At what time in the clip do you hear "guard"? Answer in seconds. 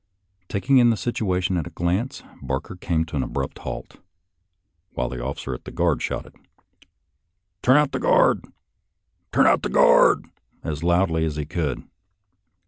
5.69-6.01, 7.99-8.43, 9.69-10.25